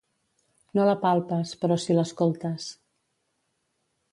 [0.77, 2.67] No la palpes, però si l'escoltes.